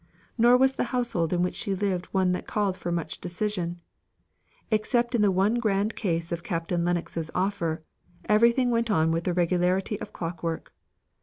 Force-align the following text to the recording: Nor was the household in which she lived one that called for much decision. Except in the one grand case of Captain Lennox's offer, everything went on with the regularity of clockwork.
Nor 0.35 0.57
was 0.57 0.73
the 0.77 0.85
household 0.97 1.31
in 1.31 1.43
which 1.43 1.53
she 1.53 1.75
lived 1.75 2.07
one 2.07 2.31
that 2.31 2.47
called 2.47 2.75
for 2.75 2.91
much 2.91 3.21
decision. 3.21 3.79
Except 4.71 5.13
in 5.13 5.21
the 5.21 5.29
one 5.29 5.59
grand 5.59 5.95
case 5.95 6.31
of 6.31 6.41
Captain 6.41 6.83
Lennox's 6.83 7.29
offer, 7.35 7.83
everything 8.25 8.71
went 8.71 8.89
on 8.89 9.11
with 9.11 9.25
the 9.25 9.33
regularity 9.35 10.01
of 10.01 10.11
clockwork. 10.11 10.73